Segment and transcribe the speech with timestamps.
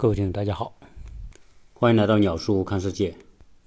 [0.00, 0.74] 各位听众，大家好，
[1.74, 3.14] 欢迎来到鸟叔看世界。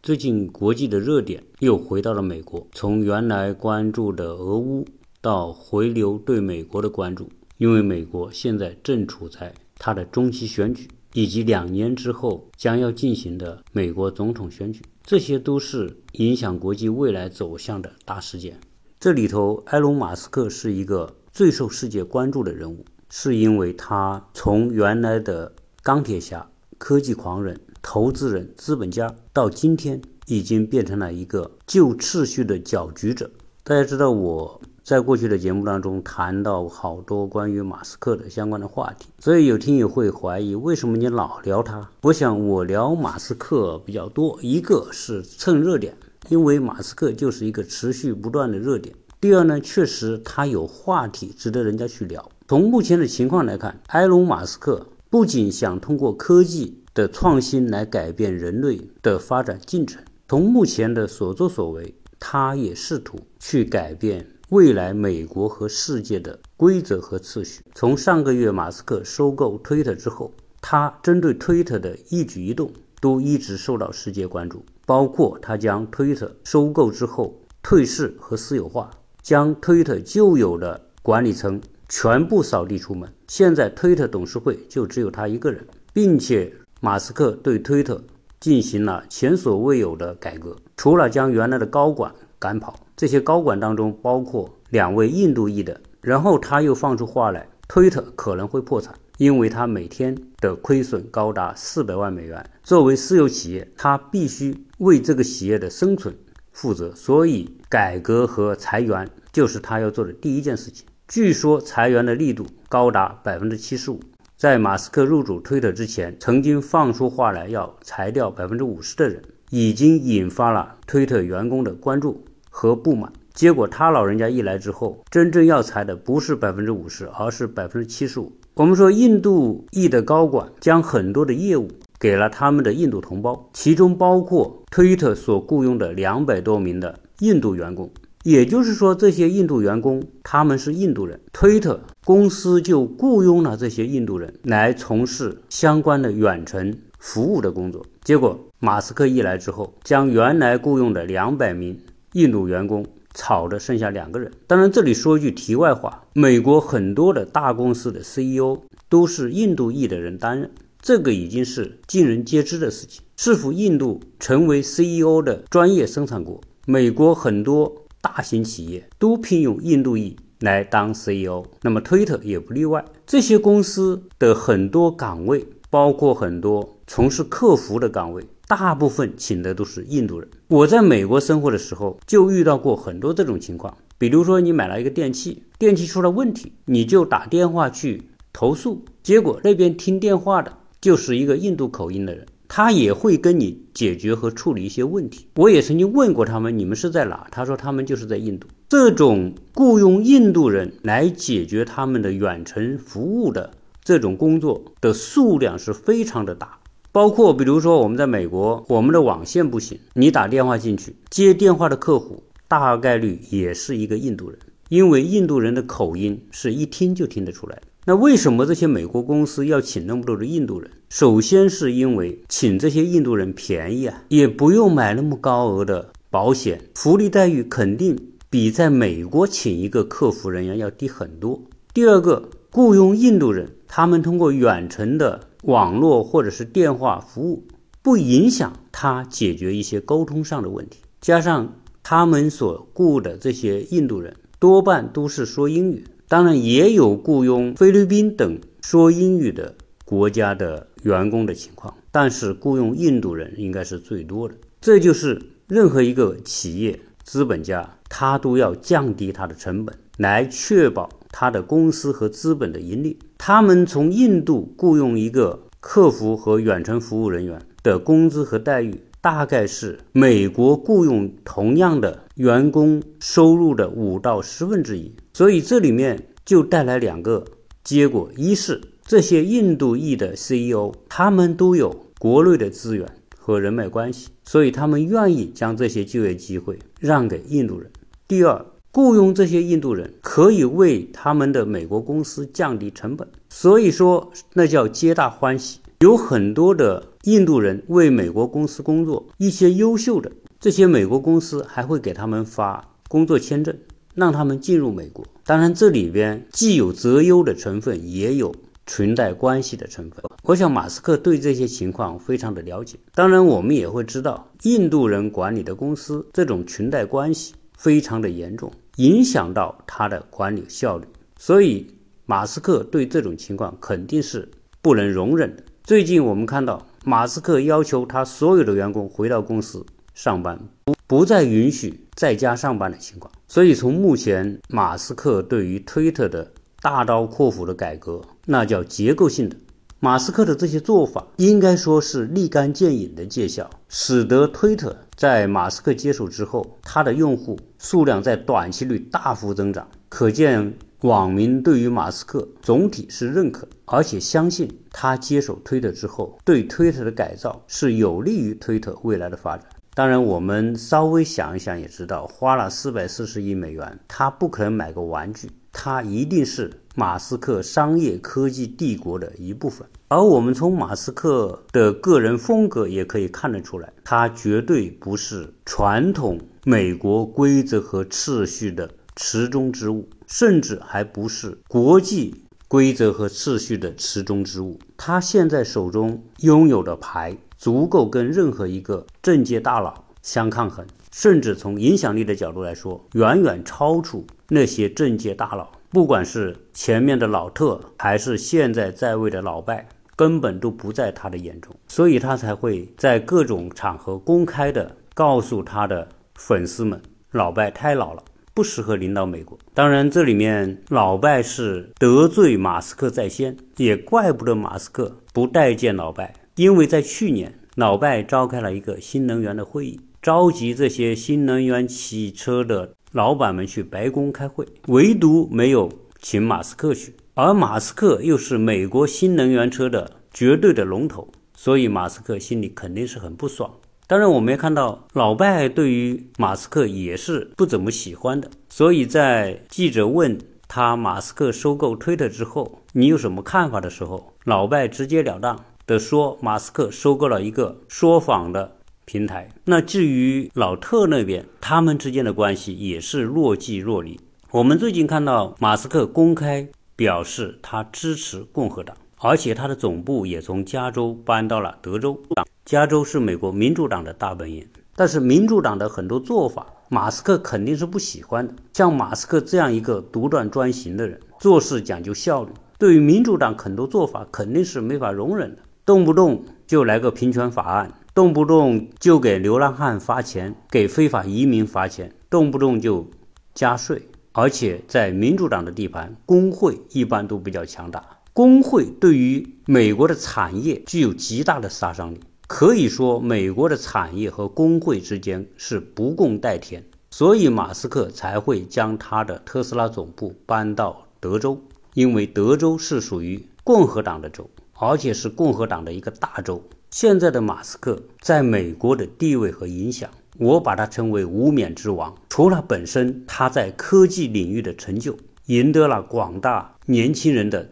[0.01, 4.83] 最近国际的热点又回到了美国，从原来关注的俄乌
[5.22, 18.59] 到回流对美国的关注，因为美国现在正处在它的中期选举，以及两年之后将要进行的美国总统选举，这些都是影响国际未来走向的大事件。
[19.00, 25.54] 这里头，埃隆·马斯克是一个最受世界关注的人物，是因为他从原来的
[25.84, 33.30] 钢铁侠、科技狂人、投资人、资本家，到今天已经变成了一个旧秩序的搅局者。
[33.66, 41.90] 大家知道，我在过去的节目当中谈到好多关于马斯克的相关的话题，所以有听友会怀疑，为什么你老聊他？
[42.04, 45.98] 我想，我聊马斯克比较多，一个是蹭热点，
[46.30, 52.31] 因为马斯克就是一个持续不断的热点；第二呢，确实他有话题值得人家去聊。
[52.48, 54.88] 从目前的情况来看，埃隆·马斯克。
[55.13, 67.61] 不仅想通过科技的创新来改变人类的发展进程，从目前的所作所为，他也试图去改变未来美国和世界的规则和次序。
[67.75, 78.89] 从上个月马斯克收购推特之后，他针对推特的一举一动都一直受到世界关注，包括他将推特收购之后退市和私有化，
[79.22, 81.61] 将推特旧有的管理层。
[81.89, 83.14] 全部扫地出门。
[83.34, 88.00] 现在推特董事会就只有他一个人，并且马斯克对推特
[88.39, 90.56] 进行了前所未有的改革。
[90.78, 95.81] 除了将原来的高管赶跑，这些高管当中包括两位印度裔的。
[96.00, 102.48] 然后他又放出话来，推特可能会破产，因为他每天的亏损高达四百万美元。
[102.61, 106.16] 作为私有企业，他必须为这个企业的生存
[106.52, 110.86] 负责，所以改革和裁员就是他要做的第一件事情。
[111.08, 114.00] 据说裁员的力度高达百分之七十五。
[114.38, 123.12] 在马斯克入主推特之前，曾经放出话来要裁掉百分之五十的人，已经引发了推特员工的关注和不满。
[123.34, 128.31] 结果他老人家一来之后，真正要裁的不是百分之五十，而是百分之七十五。
[128.56, 131.67] 我们说，印度裔的高管将很多的业务
[132.00, 137.89] 给了他们的印度同胞，其中包括推特所雇佣的两百多名的印度员工。
[138.23, 147.85] 也就是说，这些印度员工他们是印度人，推特公司就雇佣了这些印度人来从事相关的远程服务的工作。
[148.01, 151.78] 结果，马斯克一来之后，将原来雇佣的两百名
[152.13, 154.31] 印度员工炒的剩下两个人。
[154.47, 160.50] 当然，这里说一句题外话：美国很多的大公司的 CEO 都是印度裔的人担任，
[160.81, 163.01] 这个已经是尽人皆知的事情。
[163.17, 166.39] 是否印度成为 CEO 的专业生产国？
[166.66, 167.82] 美国很多。
[168.03, 172.83] 大型企业都聘用印度裔来当 CEO，那么推特也不例外。
[173.07, 180.29] 这些公司的很多岗位，包括很多从事客服的岗位，大部分请的都是印度人。
[180.49, 183.77] 我在美国生活的时候，就遇到过很多这种情况。
[183.97, 192.25] 比如说，你买了一个电器，电器出了问题，你就打电话去投诉，结果那边听电话的就是一个印度口音的人。
[192.55, 195.25] 他也会跟你解决和处理一些问题。
[195.37, 197.25] 我也曾经问过他们，你们是在哪？
[197.31, 198.47] 他说他们就是在印度。
[198.69, 203.49] 这种雇佣印度人来解决他们的远程服务的
[203.83, 206.59] 这种工作的数量是非常的大。
[206.91, 214.37] 包括比如说我们在美国，我们的网线不行，你打电话进去，接电话的客户大概率也是一个印度人，
[214.69, 217.59] 因为印度人的口音是一听就听得出来。
[217.85, 220.71] 那为什么这些美国公司要请那么多的印度人？
[220.89, 231.41] 首先是因为请这些印度人便宜啊，也不用买那么高额的保险，福利待遇肯定比在美国请一个客服人员要低很多。
[231.73, 237.44] 第二个，雇佣印度人，他们通过远程的网络或者是电话服务，
[237.81, 240.79] 不影响他解决一些沟通上的问题。
[241.01, 245.83] 加上他们所雇的这些印度人多半都是说英语。
[246.07, 249.55] 当然也有雇佣菲律宾等说英语的
[249.85, 254.35] 国家的员工的情况，但是雇佣印度人应该是最多的。
[254.61, 262.97] 这就是任何一个企业资本家，他都要降低他的成本，来确保他的公司和资本的盈利。
[263.17, 274.95] 他们从印度雇佣一个客服和远程服务人员的工资和待遇，大概是美国雇佣同样的员工收入的五到十分之一。
[275.11, 277.25] 所以这里面就带来两个
[277.65, 282.88] 结果：一是这些印度裔的 CEO，他们都有国内的资源
[283.19, 287.69] 和人脉关系，所以他们愿意将这些就业机会让给印度人；
[288.07, 295.59] 第二，雇佣这些印度人可以为他们的美国公司降低成本，所以说那叫皆大欢喜。
[295.83, 300.09] 有很多的印度人为美国公司工作，一些优秀的
[300.39, 303.53] 这些美国公司还会给他们发工作签证，
[303.94, 305.06] 让他们进入美国。
[305.25, 308.33] 当然，这里边既有择优的成分，也有
[308.65, 310.01] 裙带关系的成分。
[310.24, 312.77] 我想，马斯克对这些情况非常的了解。
[312.94, 320.85] 当然，我们也会知道，印度人管理的公司这种裙带关系非常的严重，影响到他的管理效率。
[321.19, 321.68] 所以，
[322.06, 324.31] 马斯克对这种情况肯定是
[324.62, 325.44] 不能容忍的。
[325.65, 333.10] 最近，我们看到马斯克要求他所有的员工回到公司上班，不不再允许在家上班的情况。
[333.30, 339.38] 所以，从目前马斯克对于推特的大刀阔斧的改革，那叫结构性的。
[339.80, 349.66] 马斯克的这些做法，应该说是立竿见影的见效，使得推特在马斯克接手之后，他的用户数量在短期内大幅增长。
[349.88, 359.47] 可见，网民对于马斯克总体是认可，而且相信他接手推特之后，对推特的改造是有利于推特未来的发展。
[359.73, 369.67] 当然，我们稍微想一想也知道，花了四百四十亿美元，他不可能买个玩具，他一定是马斯克商业科技帝国的一部分。
[369.87, 382.22] 而我们从马斯克的个人风格也可以看得出来，他绝对不是传统美国规则和秩序的池中之物，甚至还不是国际
[382.53, 384.59] 规则和秩序的池中之物。
[384.77, 387.17] 他现在手中拥有的牌。
[387.35, 395.51] 足够跟任何一个政界大佬相抗衡，甚至从影响力的角度来说，远远超出那些政界大佬。
[395.71, 399.67] 不管是前面的老特，还是现在在位的老拜，
[399.97, 408.01] 根本都不在他的眼中，所以他才会在各种场合公开的告诉他的粉丝们：老拜太老了，
[408.33, 409.38] 不适合领导美国。
[409.53, 416.13] 当然，这里面老拜是得罪马斯克在先，也怪不得马斯克不待见老拜。
[416.35, 425.71] 因为在去年，老拜召开了一个新能源的会议，召集这些新能源汽车的老板们去白宫开会，唯独没有
[426.01, 426.95] 请马斯克去。
[427.13, 433.53] 而马斯克又是美国新能源车的绝对的龙头，所以马斯克心里肯定是很不爽。
[433.94, 438.28] 当然，我们也看到老拜对于马斯克也是不怎么喜欢的。
[438.50, 440.18] 所以在记者问
[440.48, 445.40] 他马斯克收购推特之后，你有什么看法的时候，老拜直截了当。
[445.68, 448.56] 的说，马斯克收购了一个说谎的
[448.86, 449.30] 平台。
[449.45, 454.00] 那至于老特那边，他们之间的关系也是若即若离。
[454.31, 462.01] 我们最近看到马斯克公开表示他支持共和党，而且他的总部也从加州搬到了德州。
[462.45, 464.45] 加州是美国民主党的大本营，
[464.75, 468.34] 但是民主党的很多做法，马斯克肯定是不喜欢的。
[468.51, 475.42] 像马斯克这样一个独断专行的人，做事讲究效率，对于民主党很多做法肯定是没法容忍的。
[475.66, 482.86] 动不动就来个平权法案，动不动就给流浪汉发钱，给非法移民发钱，动不动就
[483.34, 487.81] 加税，而且在民主党的地盘，工会一般都比较强大，
[488.12, 501.41] 工会对于美国的产业具有极大的杀伤力，可以说美国的产业和工会之间是不共戴天，所以马斯克才会将他的特斯拉总部搬到德州，
[501.73, 504.29] 因为德州是属于共和党的州。
[504.55, 506.41] 而且是共和党的一个大州。
[506.69, 511.94] 现在的马斯克在美国的地位和影响，我把他称为无冕之王。
[512.08, 517.50] 除了本身他在科技领域的成就，赢得了广大年轻人的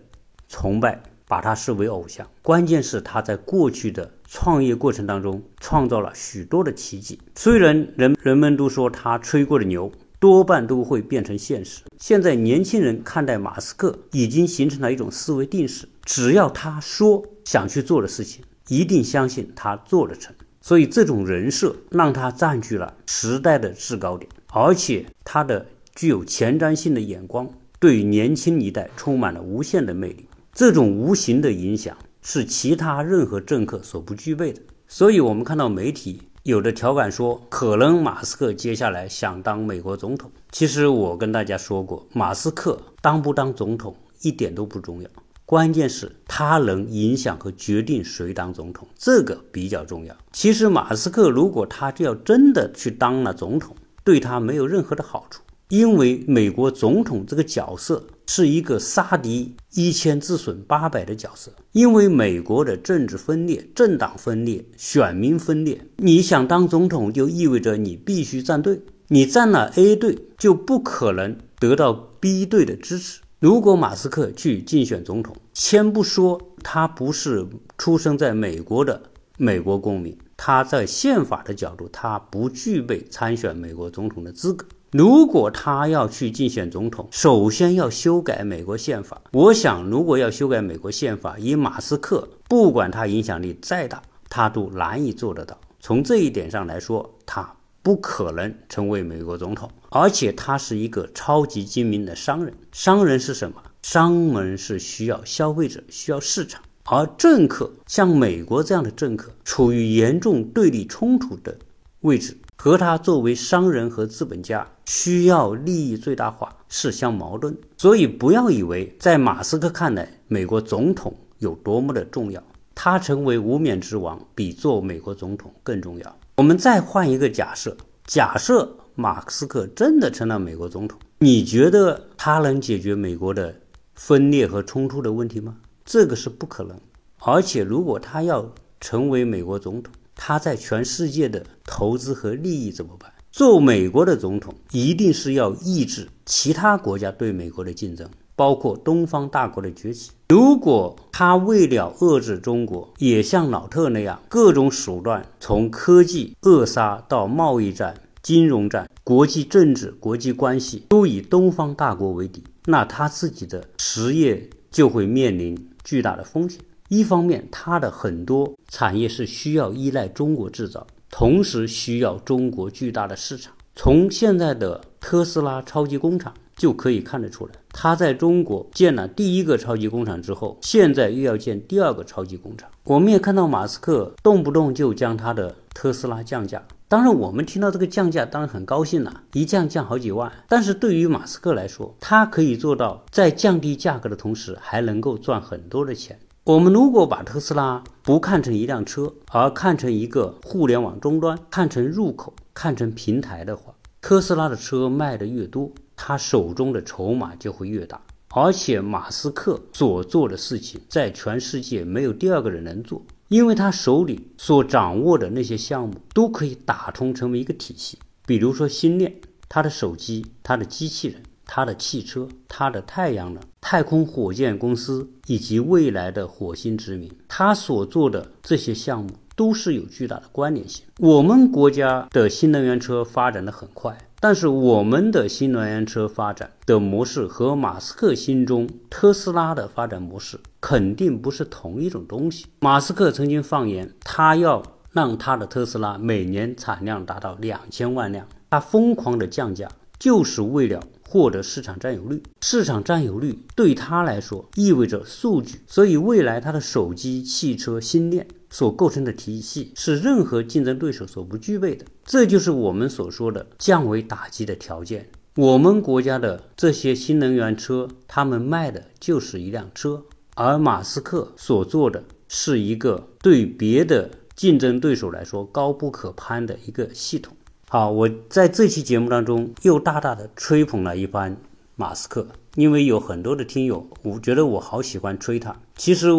[0.48, 2.26] 崇拜，把他视为偶像。
[2.42, 7.20] 关键是他在过去的创业过程当中，创造了许多的奇迹。
[7.36, 9.92] 虽然人人们都说他吹过的牛。
[10.22, 11.82] 多半都会变成现实。
[11.98, 20.32] 现在年轻人看待马斯克已经形成了一种思维定式：只要他说想去做的事情，一定相信他做得成。
[20.62, 30.28] 所以这种人设让他占据了时代的制高点，而且他的具有前瞻性的眼光，对年轻一代充满了无限的魅力。
[30.54, 34.62] 这种无形的影响是其他任何政客所不具备的。
[34.88, 36.22] 所以，我们看到媒体。
[36.44, 40.32] 有的调侃说，可能马斯克接下来想当美国总统。
[40.50, 45.10] 其实我跟大家说过，马斯克当不当总统一点都不重要，
[45.46, 50.18] 关键是他能影响和决定谁当总统，这个比较重要。
[50.32, 55.44] 其实马斯克如果他就要真的去当了总统，对他没有任何的好处。
[55.70, 73.20] 因为美国总统这个角色是一个杀敌一千自损八百的角色，因为美国的政治分裂、政党分裂、选民分裂，你想当总统就意味着你必须站队，你站了 A 队就不可能得到 B 队的支持。
[73.42, 77.46] 如果马斯克去竞选总统，先不说他不是
[77.78, 79.02] 出生在美国的
[79.38, 84.66] 美国公民，他在宪法的角度，他不具备参选美国总统的资格。
[84.92, 89.22] 如果他要去竞选总统，首先要修改美国宪法。
[89.32, 95.58] 我想，如果要修改美国宪法，以马斯克，不管他影响力再大，他都难以做得到。
[95.80, 99.72] 从这一点上来说，他不可能成为美国总统。
[99.92, 102.54] 而且，他是一个超级精明的商人。
[102.74, 103.64] 商人是什么？
[103.82, 106.62] 商人是需要消费者，需要市场。
[106.84, 111.58] 而政客，像美国这样的政客，处于严重对立冲突的
[112.02, 112.38] 位置。
[112.64, 122.44] 和他作为商人和资本家需要利益最大化是相矛盾，所以不要以为在马斯克看来，美国总统有多么的重要，
[122.76, 126.16] 他成为无冕之王比做美国总统更重要。
[126.38, 127.76] 我们再换一个假设，
[128.06, 133.56] 假设马斯克真的成了美国总统，你觉得他能解决美国的
[133.96, 135.58] 分裂和冲突的问题吗？
[135.84, 136.80] 这个是不可能。
[137.24, 139.92] 而且如果他要成为美国总统，
[140.24, 143.12] 他在全世界的投资和利益怎么办？
[143.32, 150.12] 做美国的总统，一定是要抑制其他国家对美国的竞争，包括东方大国的崛起。
[150.30, 166.62] 如果他为了遏制中国，也像老特那样，各种手段，从科技扼杀到贸易战、金融战、国际政治、国际关系，都以东方大国为敌，那他自己的实业就会面临巨大的风险。
[166.92, 173.54] 一方面，它的很多产业是需要依赖中国制造，同时需要中国巨大的市场。
[173.78, 182.70] 从现在的特斯拉超级工厂就可以看得出来，它在中国建了第一个超级工厂之后，现在又要建第二个超级工厂。
[182.84, 190.30] 我们也看到马斯克动不动就将他的特斯拉降价，当然我们听到这个降价当然很高兴了，一降降好几万。
[190.50, 196.20] 但是对于马斯克来说，他可以做到在降低价格的同时，还能够赚很多的钱。
[196.44, 208.02] 我们如果把特斯拉不看成一辆车，而看成一个互联网终端，看成入口，看成平台的话，特斯拉的车卖的越多，他手中的筹码就会越大。
[208.30, 218.00] 而且马斯克所做的事情，在全世界没有第二个人能做，因为他手里所掌握的那些项目都可以打通成为一个体系。
[218.26, 221.22] 比如说星链，他的手机，他的机器人。
[221.54, 230.84] 他的汽车，他的太阳能、太空火箭公司以及未来的火星殖民，他所做的这些项目都是有巨大的关联性。
[231.00, 242.48] 我们国家的新能源车发展的很快，但是我们的新能源车发展的模式和马斯克心中特斯拉的发展模式肯定不是同一种东西。
[242.60, 250.82] 马斯克曾经放言，他要让他的特斯拉每年产量达到两千万辆，他疯狂的降价，就是为了。
[251.12, 261.86] 获得市场占有率，市场占有率对他来说意味着数据，所以未来他的手机、汽车、新链所构成的体系是任何竞争对手所不具备的。
[262.06, 265.10] 这就是我们所说的降维打击的条件。
[265.36, 277.36] 我们国家的这些新能源车，他们卖的就是一辆车，而马斯克所做的是一个对别的竞争对手来说高不可攀的一个系统。
[277.74, 281.38] 好，我在这期节目当中又大大的吹捧了一番
[281.78, 285.56] 马斯克，因为有很多的听友，我觉得我好喜欢吹他。
[285.78, 286.10] 其实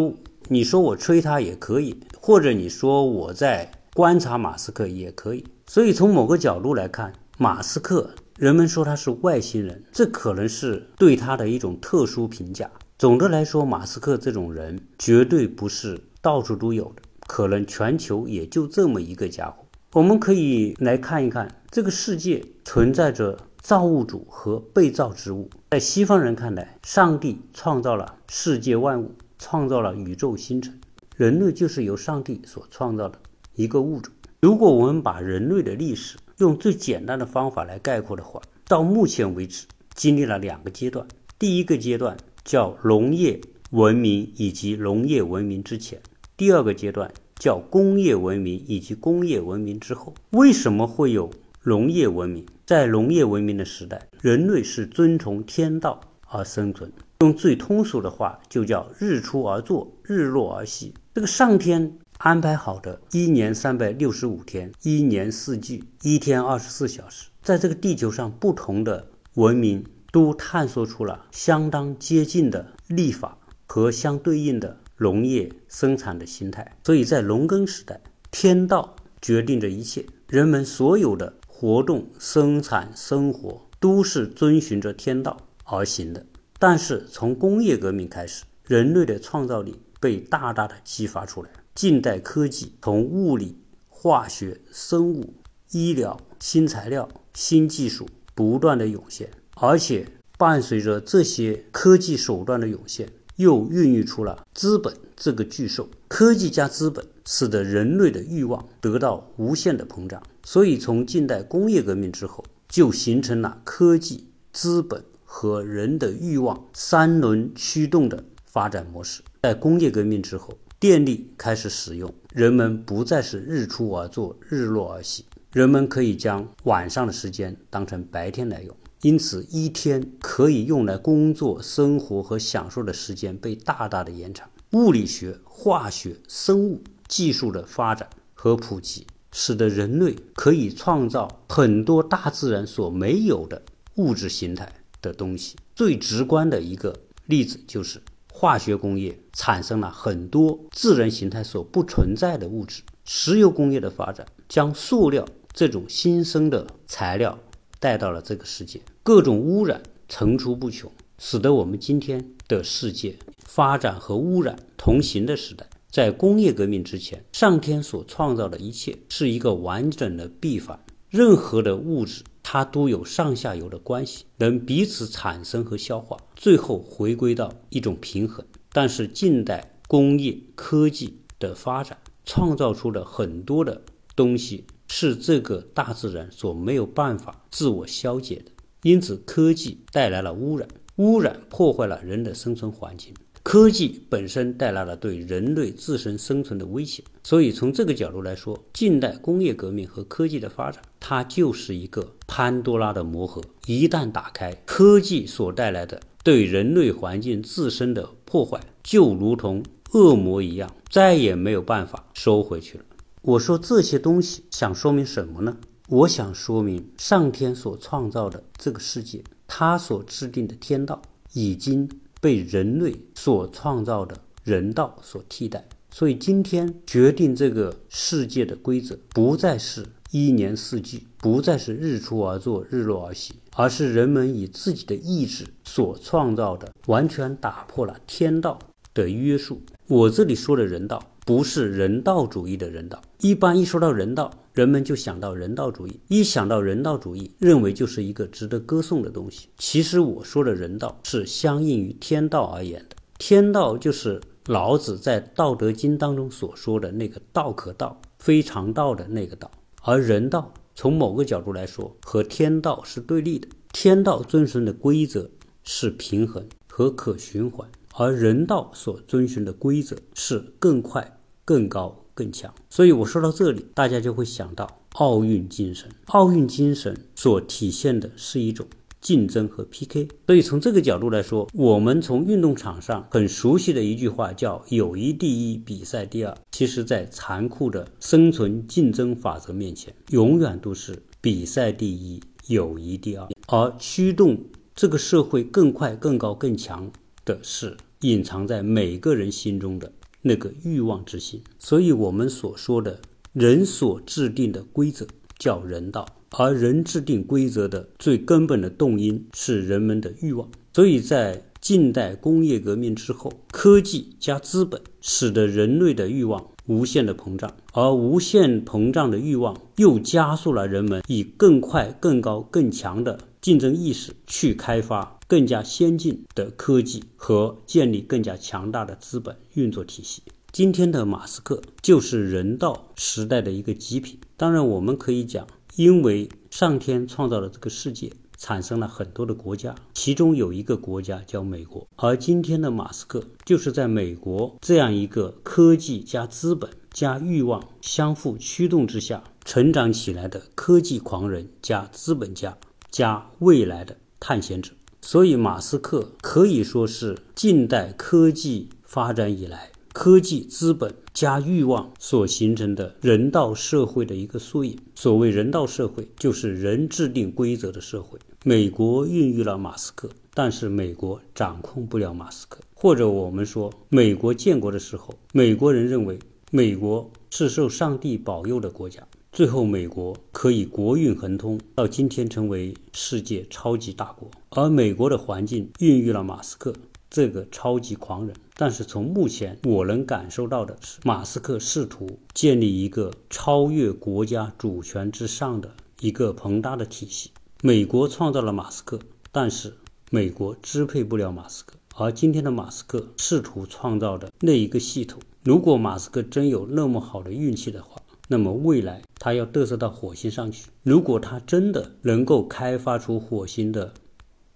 [0.49, 5.44] 你说我吹他也可以，或者你说我在观察马斯克也可以。
[5.66, 12.71] 所以从某个角度来看，马斯克，人们说他是外星人，这可能是对他的一种特殊评价。
[12.99, 19.62] 总的来说，马斯克这种人绝对不是到处都有的，可能全球也就这么一个家伙。
[19.94, 25.50] 我们可以来看一看，这个世界存在着造物主和被造之物。
[25.70, 30.80] 在西方人看来，上帝创造了世界万物，创造了宇宙星辰，
[31.14, 33.18] 人类就是由上帝所创造的
[33.54, 34.11] 一个物种。
[34.40, 41.06] 如果我们把人类的历史用最简单的方法来概括的话，到目前为止经历了两个阶段。
[41.38, 43.38] 第一个阶段叫农业
[43.72, 46.00] 文明以及农业文明之前，
[46.34, 47.12] 第二个阶段。
[47.42, 51.28] 叫工业文明以及工业文明之后，为什么会有
[51.64, 52.46] 农业文明？
[52.64, 56.92] 在农业文明的时代，人类是遵从天道而生存。
[57.18, 60.94] 用最通俗的话，就叫日出而作，日落而息。
[61.14, 74.78] 这个上天安排好的一年三百六十五天，一年四季，一天二十四小时，在这个地球上，不同的文明都探索出了相当接近的历法和相对应的。
[75.02, 86.25] 农业生产的形态，所以在农耕时代，天道决定着一切，人们所有的活动、生产、生活都是遵循着天道而行的。
[86.61, 91.50] 但是从工业革命开始，人类的创造力被大大的激发出来。
[91.75, 93.56] 近代科技从物理、
[93.88, 95.35] 化学、生物、
[95.73, 100.06] 医疗、新材料、新技术不断的涌现，而且
[100.38, 105.89] 伴随着这些科技手段的涌现，又孕育出了资本这个巨兽。
[106.09, 110.23] 科技加资本，使得人类的欲望得到无限的膨胀。
[110.45, 119.23] 所以，从近代工业革命之后，就形成了科技、资本和人的欲望三轮驱动的发展模式。
[119.43, 134.49] 在工业革命之后，电力开始使用，人们不再是日出而作，日落而息，人们可以将晚上的时间当成白天来用，因此一天可以用来工作、生活和享受的时间被大大的延长。
[134.71, 143.61] 物理学、化学、生物技术的发展和普及，使得人类可以创造很多大自然所没有的
[143.97, 145.56] 物质形态的东西。
[145.75, 148.00] 最直观的一个例子就是。
[148.35, 157.38] 化学工业产生了很多自然形态所不存在的物质，石油工业的发展将塑料这种新生的材料
[157.83, 165.69] 带到了这个世界，各种污染层出不穷，使得我们今天的世界发展和污染同行的时代。
[165.91, 170.79] 在工业革命之前，上天所创造的一切是一个完整的闭环，
[171.11, 172.23] 任何的物质。
[172.45, 178.45] 它都有上下游的关系，能彼此产生和消化，最后回归到一种平衡。
[178.73, 183.83] 但是近代工业科技的发展，创造出了很多的
[184.15, 188.52] 东西，是这个大自然所没有办法自我消解的。
[188.82, 193.14] 因此，科技带来了污染，污染破坏了人的生存环境。
[193.42, 203.40] 科技本身带来了对人类自身生存的威胁，所以从这个角度来说，近代工业革命和科技的发展，它就是一个潘多拉的魔盒。
[203.64, 212.84] 一旦打开，科技所带来的对人类环境自身的破坏，就如同恶魔一样，再也没有办法收回去了。
[213.23, 215.57] 我说这些东西想说明什么呢？
[215.88, 221.01] 我想说明上天所创造的这个世界，他所制定的天道
[221.33, 221.88] 已经。
[222.20, 238.57] 被人类所创造的人道所替代，所以今天决定这个世界的规则，不再是一年四季，不再是日出而作，日落而息，而是人们以自己的意志所创造的，完全打破了天道
[238.94, 239.61] 的约束。
[239.88, 241.03] 我这里说的人道。
[241.24, 243.00] 不是人道主义的人道。
[243.20, 246.00] 一般一说到人道，人们就想到人道主义。
[246.08, 249.48] 一想到人道主义，认为就是一个值得歌颂的东西。
[249.58, 252.96] 其实我说的人道是相应于天道而言的。
[253.18, 259.48] 天道就是老子在《道德经》当中所说的那个“道可道，非常道”的那个道。
[259.82, 263.46] 而人道从某个角度来说，和天道是对立的。
[263.72, 265.30] 天道遵循的规则
[265.62, 267.68] 是平衡和可循环。
[267.94, 275.90] 而人道所遵循的规则是更快、更高、更强，所以我说到这里，大家就会想到奥运精神。
[276.07, 278.66] 奥运精神所体现的是一种
[279.00, 280.09] 竞争和 PK。
[280.26, 286.37] 所以从这个角度来说，我们从运动场上很熟悉的一句话叫“友谊第一，比赛第二”。
[286.52, 293.28] 其实，在残酷的生存竞争法则面前，永远都是比赛第一，友谊第二。
[293.48, 294.38] 而驱动
[294.74, 296.90] 这个社会更快、更高、更强。
[297.24, 303.00] 的是隐藏在每个人心中的那个欲望之心，所以我们所说的
[303.32, 305.06] 人所制定的规则
[305.38, 310.48] 叫人道，而人制定规则的最根本的动因是人们的欲望。
[310.74, 325.18] 所以在近代工业革命之后，科技加资本使得人类的欲望无限的膨胀，而无限膨胀的欲望又加速了人们以更快、更高、更强的竞争意识去开发。
[325.28, 330.22] 更加先进的科技和建立更加强大的资本运作体系。
[330.52, 334.18] 今天的马斯克就是人道时代的一个极品。
[334.37, 341.88] 当然，我们可以讲，因为上天创造了这个世界，产生了很多的国家，其中有一个国家叫美国。
[341.96, 352.59] 而今天的马斯克就是在美国这样一个科技加资本加欲望相互驱动之下成长起来的科技狂人加资本家
[352.92, 354.70] 加未来的探险者。
[355.00, 364.78] 所以，马斯克可以说是近代科技发展以来，科技资本加欲望所形成的人道社会的一个缩影。
[364.94, 368.16] 所谓人道社会，就是人制定规则的社会。
[368.44, 372.61] 美国孕育了马斯克，但是美国掌控不了马斯克。
[372.74, 376.18] 或者我们说，美国建国的时候，美国人认为
[376.52, 379.02] 美国是受上帝保佑的国家。
[379.35, 384.31] 最后，美国可以国运亨通，到今天成为世界超级大国。
[384.51, 386.75] 而美国的环境孕育了马斯克，
[387.09, 388.37] 这个超级狂人。
[388.59, 397.31] 但是从目前我能感受到的是，马斯克试图建立一个超越国家主权之上的一个庞大的体系。
[397.62, 398.99] 美国创造了马斯克，
[399.33, 399.73] 但是
[400.11, 401.73] 美国支配不了马斯克。
[401.97, 408.02] 而今天的马斯克试图创造的那一个系统，如果马斯克真有那么好的运气的话，
[408.33, 410.71] 那么未来他要嘚瑟到火星上去。
[410.83, 413.92] 如果他真的能够开发出火星的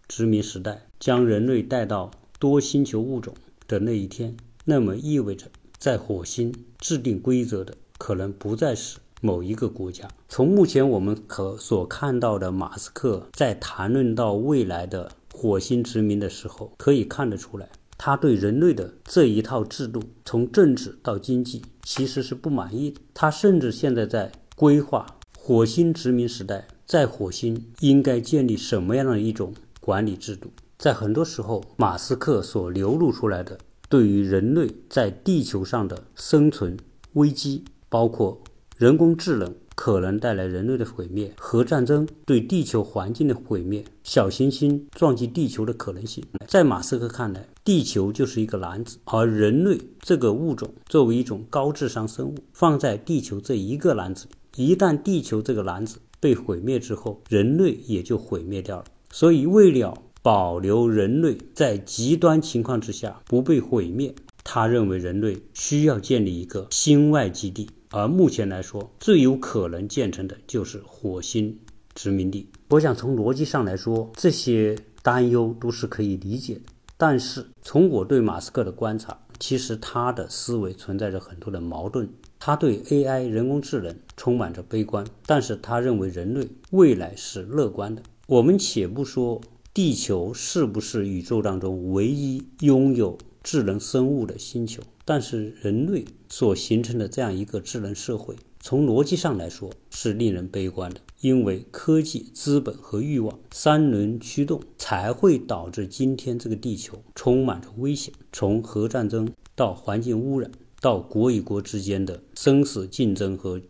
[0.09, 3.35] 殖民时代，将人类带到多星球物种
[3.69, 4.35] 的那一天，
[4.65, 10.09] 那么意味着在火星制定规则的可能不再是某一个国家。
[10.27, 17.69] 从目前我们可所看到的，马斯克在谈论到未来的火星殖民的时候，可以看得出来。
[17.99, 23.01] 他对人类的这一套制度，从政治到经济，其实是不满意的。
[23.15, 25.07] 他甚至现在在规划
[25.39, 30.51] 火星殖民时代，在火星应该建立什么样的一种管理制度。
[30.79, 36.77] 在很多时候，马斯克所流露出来的对于人类在地球上的生存
[37.15, 38.43] 危机，包括
[38.77, 39.55] 人工智能。
[39.77, 46.25] 可能带来人类的毁灭，核战争对地球环境的毁灭，小行星撞击地球的可能性。
[46.49, 58.85] 在马斯克看来，地球就是一个篮子，而人类这个物种作为一种高智商生物，放在地球这一个篮子里，一旦地球这个篮子被毁灭之后，人类也就毁灭掉了。
[59.13, 67.69] 所以，为了保留人类在极端情况之下不被毁灭，他认为人类需要建立一个星外基地。
[67.91, 71.59] 而目前来说，最有可能建成的就是火星
[71.95, 72.49] 殖民地。
[72.71, 76.63] 我想从逻辑上来说，这些担忧都是可以理解的。
[76.97, 82.09] 但是从我对马斯克的观察，其实他的思维存在着很多的矛盾。
[82.39, 88.03] 他对 AI 人工智能充满着悲观，但是他认为人类未来是乐观的。
[88.27, 89.41] 我们且不说
[89.73, 94.83] 地球是不是宇宙当中唯一拥有智能生物的星球。
[95.07, 108.13] 但是人类所形成的这样一个智能社会，从逻辑上来说是令人悲观的，因为科技、资本和欲望三轮驱动，才会导致今天这个地球充满着危险。
[108.33, 113.61] 从核战争到环境污染，到国与国之间的生死竞争和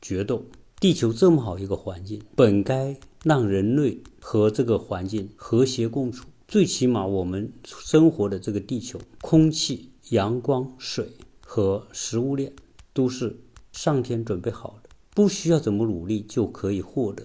[0.00, 0.42] 决斗，
[0.80, 6.24] 地球这么好一个环境，本该让人类和这个环境和谐共处。
[6.46, 9.90] 最起码我们生活的这个地球，空气。
[10.10, 11.08] 阳光、水
[11.40, 12.52] 和食物链
[12.92, 13.40] 都是
[13.72, 17.24] 上天准备好的，不需要怎么努力就可以获得。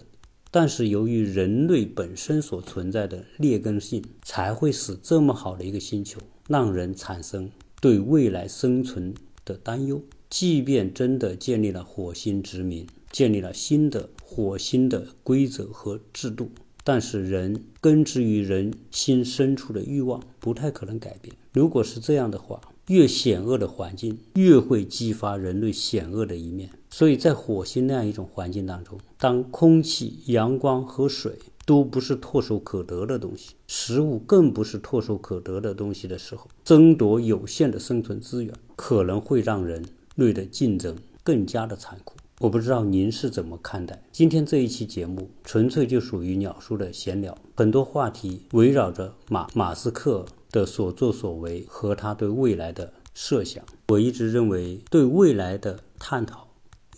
[0.52, 7.50] 但是由于人类本身所存在的劣根性，才会使这么好的一个星球让人产生
[7.82, 9.13] 对未来生存
[9.46, 10.02] 的担忧。
[10.30, 16.52] 即便真的建立了火星殖民，建立了新的火星的规则和制度，
[16.84, 21.36] 但是人根植于人心深处的欲望不太可能改变。
[21.52, 26.69] 如果是这样的话，越险恶的环境，越会激发人类险恶的一面。
[26.89, 39.84] 所以在火星那样一种环境当中，当空气、阳光和水都不是唾手可得的东西，食物更不是唾手可得的东西的时候，争夺有限的生存资源，可能会让人
[40.15, 42.15] 类的竞争更加的残酷。
[42.39, 50.26] 我不知道您是怎么看待今天这一期节目，纯粹就属于鸟叔的闲聊，很多话题围绕着马马斯克。
[50.54, 56.48] 的所作所为和他对未来的设想，我一直认为对未来的探讨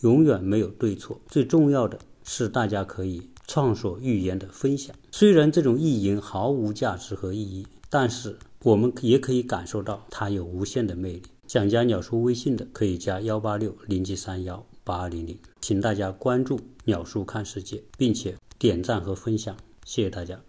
[0.01, 4.95] 永远没有对错，最重要的是大家可以畅所欲言的分享。
[5.11, 11.23] 虽然这种意淫毫无价值和意义，但是我们也可以感受到它有无限的魅力。
[11.47, 20.45] 想加鸟叔微信的可以加幺八六零七三幺八二零零，请大家关注鸟叔看世界，并且点赞和分享，谢谢大家。